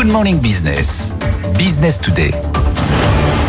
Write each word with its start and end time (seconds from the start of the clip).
Good 0.00 0.12
Morning 0.14 0.40
Business. 0.40 1.10
Business 1.58 1.98
Today. 1.98 2.49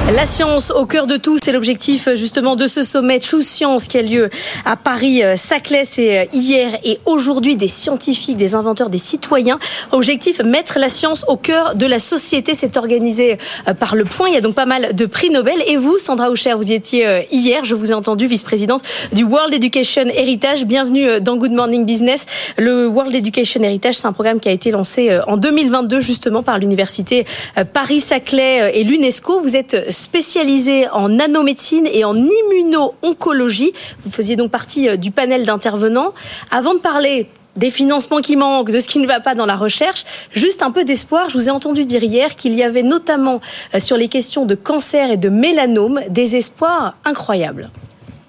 La 0.10 0.26
science 0.26 0.72
au 0.72 0.86
cœur 0.86 1.08
de 1.08 1.16
tout, 1.16 1.38
c'est 1.42 1.54
l'objectif 1.54 2.10
justement 2.16 2.58
de 2.58 2.68
ce 2.68 2.84
sommet 2.84 3.22
Choose 3.22 3.46
Science 3.46 3.88
qui 3.88 3.98
a 3.98 4.02
lieu 4.02 4.30
à 4.66 4.76
Paris-Saclay. 4.76 5.84
C'est 5.86 6.28
hier 6.34 6.78
et 6.84 7.00
aujourd'hui 7.06 7.56
des 7.56 7.70
scientifiques, 7.70 8.36
des 8.36 8.56
inventeurs, 8.56 8.90
des 8.90 8.98
citoyens. 8.98 9.58
Objectif, 9.92 10.42
mettre 10.44 10.80
la 10.80 10.90
science 10.90 11.24
au 11.30 11.38
cœur 11.38 11.76
de 11.76 11.86
la 11.86 11.98
société. 11.98 12.56
C'est 12.56 12.76
organisé 12.76 13.38
euh, 13.70 13.74
par 13.74 13.96
Le 13.96 14.04
Point. 14.04 14.28
Il 14.28 14.34
y 14.34 14.38
a 14.38 14.42
donc 14.42 14.54
pas 14.54 14.66
mal 14.66 14.94
de 14.94 15.06
prix 15.06 15.30
Nobel. 15.30 15.64
Et 15.66 15.78
vous, 15.78 15.98
Sandra 15.98 16.30
Aucher, 16.30 16.56
vous 16.56 16.72
y 16.72 16.74
étiez 16.74 17.08
euh, 17.08 17.22
hier. 17.32 17.64
Je 17.64 17.76
vous 17.76 17.92
ai 17.92 17.94
entendu, 17.94 18.28
vice-présidente 18.28 18.84
du 19.14 19.24
World 19.24 19.54
Education 19.54 20.08
Heritage. 20.14 20.66
Bienvenue 20.66 21.08
euh, 21.08 21.20
dans 21.22 21.38
Good 21.38 21.54
Morning 21.54 21.86
Business. 21.86 22.26
Le 22.58 22.86
World 22.88 23.16
Education 23.16 23.64
Heritage, 23.64 23.96
c'est 23.96 24.08
un 24.08 24.14
programme 24.14 24.42
qui 24.42 24.50
a 24.50 24.52
été 24.52 24.72
lancé 24.72 25.18
en 25.28 25.38
2022 25.38 26.02
justement 26.02 26.44
par 26.44 26.58
l'université 26.58 27.26
Paris-Saclay 27.74 28.72
et 28.76 28.84
l'UNESCO. 28.84 29.40
Vous 29.40 29.56
êtes 29.56 29.91
spécialisé 29.92 30.90
en 30.90 31.10
nanomédecine 31.10 31.88
et 31.88 32.04
en 32.04 32.16
immuno-oncologie. 32.16 33.74
Vous 34.04 34.12
faisiez 34.12 34.36
donc 34.36 34.52
partie 34.52 34.90
euh, 34.90 34.96
du 34.96 35.12
panel 35.12 35.46
d'intervenants. 35.46 36.14
Avant 36.50 36.74
de 36.74 36.80
parler 36.80 37.30
des 37.56 37.70
financements 37.70 38.22
qui 38.22 38.36
manquent, 38.36 38.72
de 38.72 38.80
ce 38.80 38.88
qui 38.88 39.00
ne 39.00 39.08
va 39.08 39.20
pas 39.20 39.36
dans 39.36 39.46
la 39.46 39.56
recherche, 39.56 40.06
juste 40.32 40.64
un 40.64 40.72
peu 40.72 40.84
d'espoir. 40.84 41.30
Je 41.30 41.38
vous 41.38 41.48
ai 41.48 41.52
entendu 41.52 41.86
dire 41.86 42.04
hier 42.04 42.36
qu'il 42.36 42.54
y 42.54 42.64
avait 42.64 42.84
notamment 42.84 43.42
euh, 43.76 43.80
sur 43.80 43.98
les 43.98 44.08
questions 44.08 44.46
de 44.46 44.56
cancer 44.56 45.12
et 45.12 45.18
de 45.18 45.30
mélanome 45.30 46.02
des 46.10 46.36
espoirs 46.36 46.96
incroyables. 47.04 47.70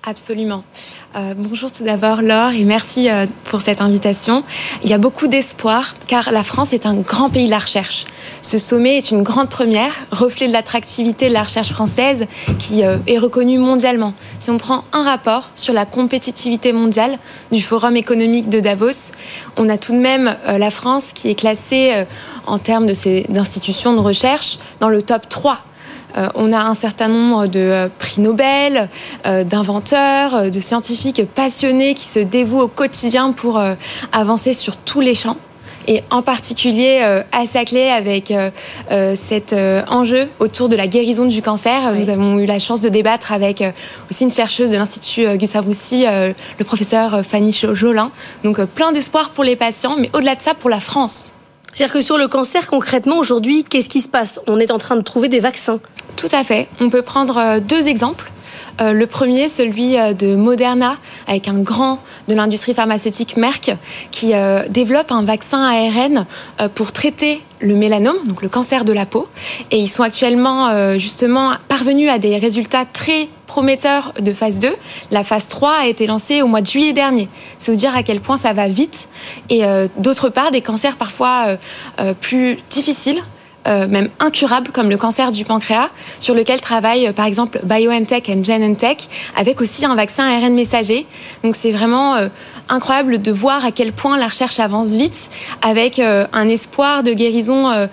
Absolument. 0.04 0.64
Euh, 1.14 1.34
bonjour 1.36 1.70
tout 1.70 1.84
d'abord 1.84 2.22
Laure 2.22 2.52
et 2.52 2.64
merci 2.64 3.10
euh, 3.10 3.26
pour 3.44 3.60
cette 3.60 3.82
invitation. 3.82 4.44
Il 4.82 4.88
y 4.88 4.94
a 4.94 4.98
beaucoup 4.98 5.26
d'espoir 5.26 5.94
car 6.06 6.32
la 6.32 6.42
France 6.42 6.72
est 6.72 6.86
un 6.86 6.94
grand 6.94 7.28
pays 7.28 7.44
de 7.44 7.50
la 7.50 7.58
recherche. 7.58 8.06
Ce 8.40 8.56
sommet 8.56 8.96
est 8.96 9.10
une 9.10 9.22
grande 9.22 9.50
première, 9.50 9.92
reflet 10.10 10.48
de 10.48 10.54
l'attractivité 10.54 11.28
de 11.28 11.34
la 11.34 11.42
recherche 11.42 11.68
française 11.68 12.26
qui 12.58 12.82
euh, 12.82 12.96
est 13.06 13.18
reconnue 13.18 13.58
mondialement. 13.58 14.14
Si 14.40 14.48
on 14.48 14.56
prend 14.56 14.84
un 14.94 15.02
rapport 15.02 15.50
sur 15.54 15.74
la 15.74 15.84
compétitivité 15.84 16.72
mondiale 16.72 17.18
du 17.50 17.60
Forum 17.60 17.94
économique 17.96 18.48
de 18.48 18.60
Davos, 18.60 19.12
on 19.58 19.68
a 19.68 19.76
tout 19.76 19.92
de 19.92 20.00
même 20.00 20.34
la 20.46 20.70
France 20.70 21.12
qui 21.12 21.28
est 21.28 21.34
classée 21.34 22.06
en 22.46 22.58
termes 22.58 22.86
d'institutions 22.86 23.92
de 23.92 23.98
recherche 23.98 24.58
dans 24.80 24.88
le 24.88 25.02
top 25.02 25.28
3 25.28 25.58
euh, 26.16 26.28
on 26.34 26.52
a 26.52 26.60
un 26.60 26.74
certain 26.74 27.08
nombre 27.08 27.46
de 27.46 27.60
euh, 27.60 27.88
prix 27.98 28.20
Nobel, 28.20 28.88
euh, 29.26 29.44
d'inventeurs, 29.44 30.50
de 30.50 30.60
scientifiques 30.60 31.22
passionnés 31.34 31.94
qui 31.94 32.04
se 32.04 32.18
dévouent 32.18 32.60
au 32.60 32.68
quotidien 32.68 33.32
pour 33.32 33.60
avancer 34.12 34.52
sur 34.54 34.76
tous 34.76 35.00
les 35.00 35.14
champs 35.14 35.36
et 35.88 36.02
en 36.10 36.22
particulier 36.22 37.02
à 37.32 37.46
Saclay 37.46 37.90
avec 37.90 38.32
cet 39.16 39.54
enjeu 39.88 40.28
autour 40.38 40.68
de 40.68 40.76
la 40.76 40.86
guérison 40.86 41.24
du 41.26 41.42
cancer. 41.42 41.94
Nous 41.94 42.08
avons 42.08 42.38
eu 42.38 42.46
la 42.46 42.58
chance 42.58 42.80
de 42.80 42.88
débattre 42.88 43.32
avec 43.32 43.64
aussi 44.10 44.24
une 44.24 44.32
chercheuse 44.32 44.70
de 44.70 44.76
l'Institut 44.76 45.36
Gustave 45.36 45.66
Roussy, 45.66 46.04
le 46.04 46.64
professeur 46.64 47.22
Fanny 47.24 47.52
Jolin. 47.52 48.10
Donc 48.44 48.62
plein 48.64 48.92
d'espoir 48.92 49.30
pour 49.30 49.44
les 49.44 49.56
patients, 49.56 49.96
mais 49.98 50.10
au-delà 50.12 50.34
de 50.34 50.42
ça, 50.42 50.54
pour 50.54 50.70
la 50.70 50.80
France. 50.80 51.32
C'est-à-dire 51.74 51.94
que 51.94 52.02
sur 52.02 52.18
le 52.18 52.28
cancer, 52.28 52.66
concrètement, 52.66 53.18
aujourd'hui, 53.18 53.64
qu'est-ce 53.64 53.88
qui 53.88 54.00
se 54.00 54.08
passe? 54.08 54.40
On 54.46 54.60
est 54.60 54.70
en 54.70 54.78
train 54.78 54.96
de 54.96 55.00
trouver 55.00 55.28
des 55.28 55.40
vaccins. 55.40 55.80
Tout 56.16 56.28
à 56.32 56.44
fait. 56.44 56.68
On 56.80 56.90
peut 56.90 57.02
prendre 57.02 57.38
euh, 57.38 57.60
deux 57.60 57.88
exemples. 57.88 58.30
Euh, 58.80 58.92
le 58.92 59.06
premier, 59.06 59.48
celui 59.48 59.98
euh, 59.98 60.12
de 60.12 60.34
Moderna, 60.34 60.96
avec 61.26 61.48
un 61.48 61.58
grand 61.58 62.00
de 62.28 62.34
l'industrie 62.34 62.74
pharmaceutique 62.74 63.36
Merck, 63.36 63.74
qui 64.10 64.32
développe 64.68 65.12
un 65.12 65.22
vaccin 65.22 65.62
ARN 65.62 66.26
pour 66.74 66.92
traiter 66.92 67.40
le 67.60 67.74
mélanome, 67.74 68.16
donc 68.26 68.42
le 68.42 68.48
cancer 68.48 68.84
de 68.84 68.92
la 68.92 69.06
peau. 69.06 69.28
Et 69.70 69.78
ils 69.78 69.88
sont 69.88 70.02
actuellement 70.02 70.98
justement 70.98 71.52
parvenus 71.68 72.10
à 72.10 72.18
des 72.18 72.38
résultats 72.38 72.84
très 72.84 73.28
prometteurs 73.52 74.14
de 74.18 74.32
phase 74.32 74.60
2. 74.60 74.72
La 75.10 75.24
phase 75.24 75.46
3 75.46 75.80
a 75.82 75.86
été 75.86 76.06
lancée 76.06 76.40
au 76.40 76.46
mois 76.46 76.62
de 76.62 76.66
juillet 76.66 76.94
dernier. 76.94 77.28
C'est 77.58 77.70
vous 77.70 77.76
dire 77.76 77.94
à 77.94 78.02
quel 78.02 78.20
point 78.20 78.38
ça 78.38 78.54
va 78.54 78.66
vite. 78.66 79.08
Et 79.50 79.62
d'autre 79.98 80.30
part, 80.30 80.50
des 80.52 80.62
cancers 80.62 80.96
parfois 80.96 81.58
plus 82.22 82.58
difficiles 82.70 83.20
euh, 83.68 83.86
même 83.86 84.08
incurables 84.18 84.72
comme 84.72 84.90
le 84.90 84.96
cancer 84.96 85.30
du 85.30 85.44
pancréas, 85.44 85.90
sur 86.18 86.34
lequel 86.34 86.60
travaille 86.60 87.06
euh, 87.06 87.12
par 87.12 87.26
exemple 87.26 87.60
BioNTech 87.62 88.28
et 88.28 88.42
Genentech, 88.42 89.08
avec 89.36 89.60
aussi 89.60 89.84
un 89.86 89.94
vaccin 89.94 90.24
ARN 90.24 90.52
messager. 90.54 91.06
Donc 91.44 91.54
c'est 91.54 91.70
vraiment 91.70 92.16
euh, 92.16 92.28
incroyable 92.68 93.22
de 93.22 93.30
voir 93.30 93.64
à 93.64 93.70
quel 93.70 93.92
point 93.92 94.18
la 94.18 94.26
recherche 94.26 94.58
avance 94.58 94.90
vite, 94.90 95.30
avec 95.60 95.98
un 95.98 96.48
espoir 96.48 97.02
de 97.02 97.12
guérison 97.12 97.88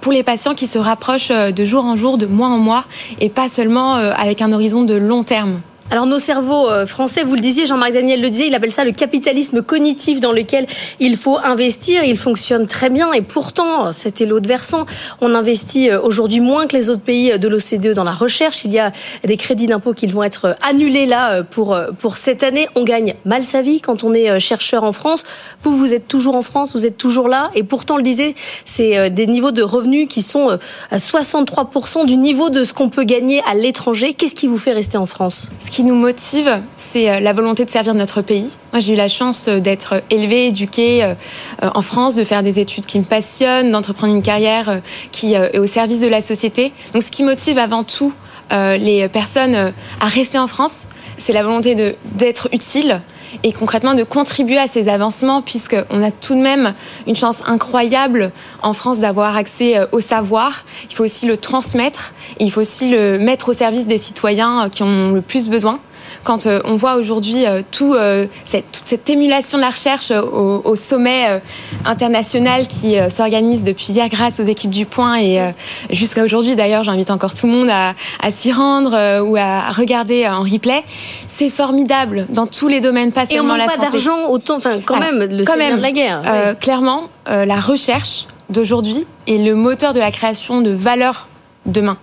pour 0.00 0.12
les 0.12 0.22
patients 0.22 0.54
qui 0.54 0.66
se 0.66 0.78
rapprochent 0.78 1.28
de 1.30 1.64
jour 1.64 1.84
en 1.84 1.96
jour, 1.96 2.16
de 2.16 2.26
mois 2.26 2.48
en 2.48 2.58
mois, 2.58 2.84
et 3.20 3.28
pas 3.28 3.48
seulement 3.48 3.94
avec 3.94 4.40
un 4.40 4.52
horizon 4.52 4.82
de 4.82 4.94
long 4.94 5.24
terme. 5.24 5.60
Alors 5.90 6.06
nos 6.06 6.18
cerveaux 6.18 6.70
euh, 6.70 6.86
français, 6.86 7.24
vous 7.24 7.34
le 7.34 7.42
disiez, 7.42 7.66
Jean-Marc 7.66 7.92
Daniel 7.92 8.22
le 8.22 8.30
disait, 8.30 8.46
il 8.46 8.54
appelle 8.54 8.72
ça 8.72 8.84
le 8.84 8.92
capitalisme 8.92 9.60
cognitif 9.60 10.18
dans 10.18 10.32
lequel 10.32 10.66
il 10.98 11.18
faut 11.18 11.38
investir. 11.38 12.04
Il 12.04 12.16
fonctionne 12.16 12.66
très 12.66 12.88
bien 12.88 13.12
et 13.12 13.20
pourtant, 13.20 13.92
c'était 13.92 14.24
l'autre 14.24 14.48
versant, 14.48 14.86
on 15.20 15.34
investit 15.34 15.90
euh, 15.90 16.00
aujourd'hui 16.00 16.40
moins 16.40 16.66
que 16.66 16.74
les 16.74 16.88
autres 16.88 17.02
pays 17.02 17.38
de 17.38 17.48
l'OCDE 17.48 17.92
dans 17.92 18.02
la 18.02 18.14
recherche. 18.14 18.64
Il 18.64 18.72
y 18.72 18.78
a 18.78 18.92
des 19.24 19.36
crédits 19.36 19.66
d'impôt 19.66 19.92
qui 19.92 20.06
vont 20.06 20.22
être 20.22 20.56
annulés 20.66 21.04
là 21.04 21.32
euh, 21.32 21.42
pour, 21.42 21.78
pour 21.98 22.16
cette 22.16 22.42
année. 22.42 22.66
On 22.76 22.84
gagne 22.84 23.14
mal 23.26 23.44
sa 23.44 23.60
vie 23.60 23.82
quand 23.82 24.04
on 24.04 24.14
est 24.14 24.40
chercheur 24.40 24.84
en 24.84 24.92
France. 24.92 25.24
Vous, 25.62 25.76
vous 25.76 25.92
êtes 25.92 26.08
toujours 26.08 26.34
en 26.34 26.42
France, 26.42 26.74
vous 26.74 26.86
êtes 26.86 26.96
toujours 26.96 27.28
là 27.28 27.50
et 27.54 27.62
pourtant, 27.62 27.98
le 27.98 28.02
disait, 28.02 28.34
c'est 28.64 29.10
des 29.10 29.26
niveaux 29.26 29.52
de 29.52 29.62
revenus 29.62 30.08
qui 30.08 30.22
sont 30.22 30.58
à 30.90 30.96
63% 30.96 32.06
du 32.06 32.16
niveau 32.16 32.48
de 32.48 32.64
ce 32.64 32.72
qu'on 32.72 32.88
peut 32.88 33.04
gagner 33.04 33.42
à 33.46 33.54
l'étranger. 33.54 34.14
Qu'est-ce 34.14 34.34
qui 34.34 34.46
vous 34.46 34.58
fait 34.58 34.72
rester 34.72 34.96
en 34.96 35.06
France? 35.06 35.50
Nous 35.84 35.94
motive, 35.94 36.60
c'est 36.76 37.10
euh, 37.10 37.20
la 37.20 37.32
volonté 37.32 37.64
de 37.64 37.70
servir 37.70 37.94
notre 37.94 38.22
pays. 38.22 38.50
Moi, 38.72 38.80
j'ai 38.80 38.94
eu 38.94 38.96
la 38.96 39.08
chance 39.08 39.48
euh, 39.48 39.60
d'être 39.60 40.02
élevée, 40.10 40.48
éduquée 40.48 41.04
euh, 41.04 41.14
en 41.62 41.82
France, 41.82 42.14
de 42.14 42.24
faire 42.24 42.42
des 42.42 42.58
études 42.58 42.86
qui 42.86 42.98
me 42.98 43.04
passionnent, 43.04 43.70
d'entreprendre 43.70 44.14
une 44.14 44.22
carrière 44.22 44.80
qui 45.12 45.34
est 45.34 45.58
au 45.58 45.66
service 45.66 46.00
de 46.00 46.08
la 46.08 46.20
société. 46.20 46.72
Donc, 46.92 47.02
ce 47.02 47.10
qui 47.10 47.22
motive 47.22 47.58
avant 47.58 47.84
tout 47.84 48.12
les 48.50 49.08
personnes 49.08 49.72
à 50.00 50.06
rester 50.06 50.38
en 50.38 50.46
France, 50.46 50.86
c'est 51.18 51.32
la 51.32 51.42
volonté 51.42 51.96
d'être 52.04 52.48
utile 52.52 53.00
et 53.42 53.52
concrètement 53.52 53.94
de 53.94 54.04
contribuer 54.04 54.58
à 54.58 54.66
ces 54.68 54.88
avancements 54.88 55.42
puisqu'on 55.42 56.02
a 56.02 56.10
tout 56.10 56.34
de 56.34 56.40
même 56.40 56.74
une 57.06 57.16
chance 57.16 57.42
incroyable 57.46 58.30
en 58.62 58.74
France 58.74 59.00
d'avoir 59.00 59.36
accès 59.36 59.80
au 59.90 60.00
savoir. 60.00 60.64
Il 60.88 60.94
faut 60.94 61.04
aussi 61.04 61.26
le 61.26 61.36
transmettre 61.36 62.12
il 62.40 62.50
faut 62.50 62.60
aussi 62.60 62.90
le 62.90 63.18
mettre 63.18 63.48
au 63.48 63.52
service 63.52 63.86
des 63.86 63.98
citoyens 63.98 64.68
qui 64.70 64.82
en 64.82 64.88
ont 64.88 65.12
le 65.12 65.20
plus 65.20 65.48
besoin 65.48 65.78
quand 66.22 66.46
euh, 66.46 66.60
on 66.64 66.76
voit 66.76 66.96
aujourd'hui 66.96 67.46
euh, 67.46 67.62
tout, 67.70 67.94
euh, 67.94 68.26
cette, 68.44 68.70
toute 68.72 68.86
cette 68.86 69.08
émulation 69.08 69.58
de 69.58 69.62
la 69.62 69.70
recherche 69.70 70.10
au, 70.10 70.74
sommet 70.76 71.40
international 71.84 72.66
qui 72.66 72.96
s'organise 73.08 73.62
depuis 73.62 73.92
hier 73.92 74.08
grâce 74.08 74.40
aux 74.40 74.44
équipes 74.44 74.70
du 74.70 74.86
Point 74.86 75.20
et 75.20 75.52
jusqu'à 75.90 76.24
aujourd'hui 76.24 76.56
d'ailleurs 76.56 76.82
j'invite 76.82 77.10
encore 77.10 77.32
tout 77.32 77.46
le 77.46 77.52
monde 77.52 77.70
à, 77.70 77.94
s'y 78.30 78.52
rendre 78.52 79.22
ou 79.22 79.36
à 79.36 79.70
regarder 79.70 80.26
en 80.26 80.42
replay. 80.42 80.82
C'est 81.28 81.48
formidable 81.48 82.26
dans 82.28 82.46
tous 82.46 82.66
les 82.66 82.80
domaines 82.80 83.12
pas 83.12 83.26
seulement 83.26 83.56
la 83.56 83.66
santé. 83.66 83.78
pas 83.78 83.90
d'argent 83.90 84.28
autant 84.28 84.56
enfin 84.56 84.80
quand 84.84 84.98
même 84.98 85.20
le 85.20 85.44
quand 85.44 85.56
même, 85.56 85.76
de 85.76 85.82
la 85.82 85.92
guerre 85.92 86.56
clairement 86.60 87.08
la 87.26 87.60
recherche 87.60 88.26
d'aujourd'hui 88.50 89.06
est 89.26 89.38
le 89.38 89.54
moteur 89.54 89.92
de 89.92 90.00
la 90.00 90.10
création 90.10 90.60
de 90.60 90.70
valeur 90.70 91.28
demain. 91.66 91.96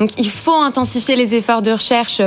Donc 0.00 0.10
il 0.18 0.28
faut 0.28 0.60
intensifier 0.60 1.16
les 1.16 1.34
efforts 1.34 1.62
de 1.62 1.72
recherche 1.72 2.20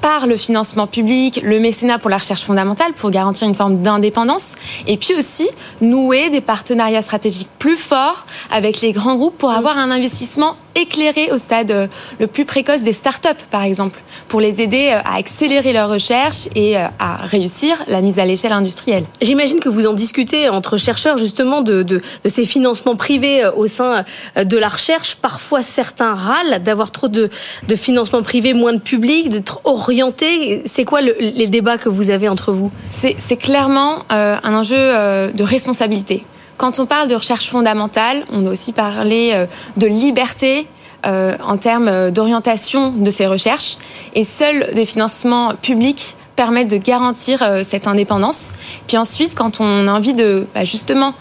par 0.00 0.26
le 0.26 0.36
financement 0.36 0.86
public, 0.86 1.40
le 1.42 1.60
mécénat 1.60 1.98
pour 1.98 2.10
la 2.10 2.16
recherche 2.16 2.42
fondamentale 2.42 2.92
pour 2.92 3.10
garantir 3.10 3.48
une 3.48 3.54
forme 3.54 3.82
d'indépendance, 3.82 4.54
et 4.86 4.96
puis 4.96 5.14
aussi 5.14 5.48
nouer 5.80 6.30
des 6.30 6.40
partenariats 6.40 7.02
stratégiques 7.02 7.48
plus 7.58 7.76
forts 7.76 8.26
avec 8.50 8.80
les 8.80 8.92
grands 8.92 9.16
groupes 9.16 9.38
pour 9.38 9.50
avoir 9.50 9.78
un 9.78 9.90
investissement 9.90 10.56
éclairé 10.76 11.30
au 11.32 11.38
stade 11.38 11.70
euh, 11.70 11.86
le 12.20 12.26
plus 12.26 12.44
précoce 12.44 12.82
des 12.82 12.92
startups, 12.92 13.42
par 13.50 13.62
exemple, 13.62 14.00
pour 14.28 14.40
les 14.40 14.60
aider 14.60 14.90
euh, 14.92 15.00
à 15.04 15.16
accélérer 15.16 15.72
leur 15.72 15.88
recherche 15.88 16.48
et 16.54 16.76
euh, 16.76 16.86
à 16.98 17.16
réussir 17.16 17.82
la 17.88 18.02
mise 18.02 18.18
à 18.18 18.24
l'échelle 18.24 18.52
industrielle. 18.52 19.04
J'imagine 19.22 19.58
que 19.58 19.68
vous 19.68 19.86
en 19.86 19.94
discutez 19.94 20.48
entre 20.48 20.76
chercheurs 20.76 21.16
justement 21.16 21.62
de, 21.62 22.00
ces 22.26 22.44
financements 22.44 22.96
privés 22.96 23.48
au 23.56 23.66
sein 23.66 24.04
de 24.36 24.56
la 24.58 24.68
recherche. 24.68 25.14
Parfois, 25.16 25.62
certains 25.62 26.14
râlent 26.14 26.62
d'avoir 26.62 26.90
trop 26.90 27.08
de, 27.08 27.30
de 27.66 27.76
financement 27.76 28.22
privé, 28.22 28.52
moins 28.52 28.74
de 28.74 28.80
public, 28.80 29.28
d'être 29.30 29.60
orienté. 29.86 30.62
C'est 30.66 30.84
quoi 30.84 31.00
les 31.00 31.46
débats 31.46 31.78
que 31.78 31.88
vous 31.88 32.10
avez 32.10 32.28
entre 32.28 32.52
vous? 32.52 32.70
C'est 32.90 33.36
clairement 33.36 34.04
un 34.10 34.54
enjeu 34.54 34.76
de 34.76 35.42
responsabilité. 35.42 36.24
Quand 36.56 36.78
on 36.78 36.86
parle 36.86 37.08
de 37.08 37.14
recherche 37.14 37.48
fondamentale, 37.48 38.24
on 38.32 38.40
doit 38.40 38.52
aussi 38.52 38.72
parler 38.72 39.32
euh, 39.34 39.46
de 39.76 39.86
liberté 39.86 40.66
euh, 41.04 41.36
en 41.46 41.58
termes 41.58 41.88
euh, 41.88 42.10
d'orientation 42.10 42.92
de 42.92 43.10
ces 43.10 43.26
recherches. 43.26 43.76
Et 44.14 44.24
seuls 44.24 44.72
des 44.74 44.86
financements 44.86 45.54
publics 45.60 46.16
permettent 46.36 46.70
de 46.70 46.76
garantir 46.76 47.42
cette 47.64 47.86
indépendance. 47.86 48.50
Puis 48.86 48.98
ensuite, 48.98 49.34
quand 49.34 49.60
on 49.60 49.88
a 49.88 49.92
envie 49.92 50.14
de 50.14 50.46
bah, 50.54 50.64
justement 50.64 51.14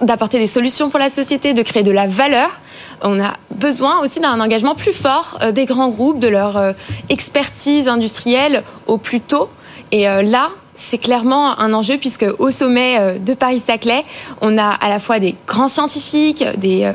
d'apporter 0.00 0.38
des 0.38 0.46
solutions 0.46 0.88
pour 0.90 0.98
la 0.98 1.10
société, 1.10 1.52
de 1.54 1.62
créer 1.62 1.82
de 1.82 1.90
la 1.90 2.06
valeur, 2.06 2.60
on 3.02 3.20
a 3.20 3.34
besoin 3.54 4.00
aussi 4.00 4.20
d'un 4.20 4.40
engagement 4.40 4.74
plus 4.76 4.92
fort 4.92 5.38
des 5.52 5.66
grands 5.66 5.88
groupes, 5.88 6.20
de 6.20 6.28
leur 6.28 6.74
expertise 7.08 7.88
industrielle 7.88 8.62
au 8.86 8.96
plus 8.96 9.20
tôt. 9.20 9.48
Et 9.90 10.04
là, 10.04 10.50
c'est 10.74 10.98
clairement 10.98 11.58
un 11.58 11.74
enjeu 11.74 11.98
puisque 11.98 12.26
au 12.38 12.50
sommet 12.50 13.18
de 13.18 13.34
Paris-Saclay, 13.34 14.04
on 14.40 14.56
a 14.56 14.68
à 14.68 14.88
la 14.88 14.98
fois 14.98 15.18
des 15.18 15.34
grands 15.46 15.68
scientifiques, 15.68 16.44
des 16.56 16.90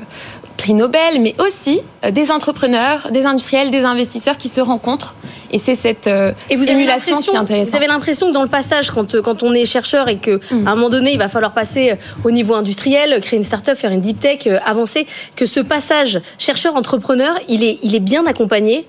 prix 0.57 0.73
Nobel, 0.73 1.21
mais 1.21 1.33
aussi 1.39 1.81
euh, 2.03 2.11
des 2.11 2.31
entrepreneurs, 2.31 3.09
des 3.11 3.25
industriels, 3.25 3.71
des 3.71 3.83
investisseurs 3.83 4.37
qui 4.37 4.49
se 4.49 4.59
rencontrent. 4.59 5.15
Et 5.51 5.59
c'est 5.59 5.75
cette 5.75 6.07
euh, 6.07 6.33
et 6.49 6.57
vous 6.57 6.69
émulation 6.69 7.21
qui 7.21 7.29
est 7.29 7.37
intéressante. 7.37 7.69
Vous 7.69 7.77
avez 7.77 7.87
l'impression 7.87 8.27
que 8.27 8.33
dans 8.33 8.43
le 8.43 8.49
passage, 8.49 8.91
quand, 8.91 9.15
euh, 9.15 9.21
quand 9.21 9.43
on 9.43 9.53
est 9.53 9.65
chercheur 9.65 10.09
et 10.09 10.17
qu'à 10.17 10.35
mm. 10.51 10.67
un 10.67 10.75
moment 10.75 10.89
donné, 10.89 11.13
il 11.13 11.19
va 11.19 11.29
falloir 11.29 11.53
passer 11.53 11.95
au 12.25 12.31
niveau 12.31 12.55
industriel, 12.55 13.21
créer 13.21 13.37
une 13.37 13.45
start-up, 13.45 13.77
faire 13.77 13.91
une 13.91 14.01
deep 14.01 14.19
tech, 14.19 14.47
avancer, 14.65 15.07
que 15.35 15.45
ce 15.45 15.61
passage 15.61 16.19
chercheur-entrepreneur, 16.37 17.39
il 17.47 17.63
est, 17.63 17.79
il 17.83 17.95
est 17.95 18.01
bien 18.01 18.25
accompagné 18.25 18.87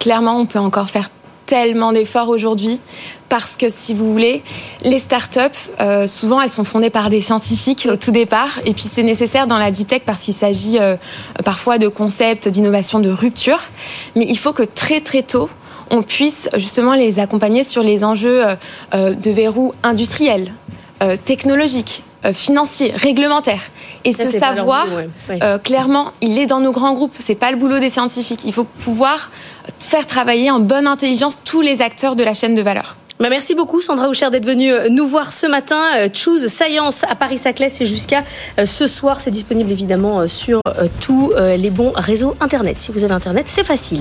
Clairement, 0.00 0.38
on 0.38 0.46
peut 0.46 0.58
encore 0.58 0.88
faire 0.88 1.10
tellement 1.50 1.90
d'efforts 1.90 2.28
aujourd'hui 2.28 2.80
parce 3.28 3.56
que 3.56 3.68
si 3.68 3.92
vous 3.92 4.12
voulez, 4.12 4.42
les 4.82 5.00
startups, 5.00 5.40
euh, 5.80 6.06
souvent 6.06 6.40
elles 6.40 6.50
sont 6.50 6.62
fondées 6.62 6.90
par 6.90 7.10
des 7.10 7.20
scientifiques 7.20 7.88
au 7.90 7.96
tout 7.96 8.12
départ, 8.12 8.60
et 8.64 8.72
puis 8.72 8.84
c'est 8.84 9.02
nécessaire 9.02 9.48
dans 9.48 9.58
la 9.58 9.72
deep 9.72 9.88
tech 9.88 10.02
parce 10.06 10.22
qu'il 10.22 10.34
s'agit 10.34 10.78
euh, 10.78 10.96
parfois 11.44 11.78
de 11.78 11.88
concepts 11.88 12.46
d'innovation 12.48 13.00
de 13.00 13.10
rupture, 13.10 13.58
mais 14.14 14.26
il 14.28 14.38
faut 14.38 14.52
que 14.52 14.62
très 14.62 15.00
très 15.00 15.22
tôt 15.22 15.50
on 15.90 16.02
puisse 16.02 16.48
justement 16.56 16.94
les 16.94 17.18
accompagner 17.18 17.64
sur 17.64 17.82
les 17.82 18.04
enjeux 18.04 18.44
euh, 18.94 19.14
de 19.14 19.30
verrou 19.32 19.74
industriels, 19.82 20.52
technologiques, 21.24 22.04
financiers, 22.32 22.92
réglementaires. 22.94 23.70
Et 24.04 24.12
ce 24.12 24.30
savoir, 24.30 24.86
euh, 25.30 25.58
clairement, 25.58 26.12
il 26.20 26.38
est 26.38 26.46
dans 26.46 26.60
nos 26.60 26.72
grands 26.72 26.92
groupes. 26.92 27.14
C'est 27.18 27.34
pas 27.34 27.50
le 27.50 27.56
boulot 27.56 27.78
des 27.78 27.90
scientifiques. 27.90 28.42
Il 28.44 28.52
faut 28.52 28.64
pouvoir 28.64 29.30
faire 29.78 30.06
travailler 30.06 30.50
en 30.50 30.60
bonne 30.60 30.86
intelligence 30.86 31.38
tous 31.44 31.60
les 31.60 31.82
acteurs 31.82 32.16
de 32.16 32.22
la 32.22 32.34
chaîne 32.34 32.54
de 32.54 32.62
valeur. 32.62 32.96
Bah 33.18 33.28
merci 33.28 33.54
beaucoup 33.54 33.82
Sandra 33.82 34.08
Houcher 34.08 34.30
d'être 34.30 34.46
venue 34.46 34.72
euh, 34.72 34.88
nous 34.88 35.06
voir 35.06 35.30
ce 35.30 35.46
matin. 35.46 35.82
Euh, 35.98 36.08
Choose 36.10 36.46
Science 36.46 37.04
à 37.04 37.14
Paris-Saclay, 37.14 37.68
c'est 37.68 37.84
jusqu'à 37.84 38.24
ce 38.64 38.86
soir. 38.86 39.20
C'est 39.20 39.30
disponible 39.30 39.70
évidemment 39.70 40.26
sur 40.26 40.60
tous 41.00 41.32
les 41.36 41.70
bons 41.70 41.92
réseaux 41.94 42.34
Internet. 42.40 42.78
Si 42.78 42.92
vous 42.92 43.04
avez 43.04 43.12
Internet, 43.12 43.44
c'est 43.46 43.64
facile. 43.64 43.98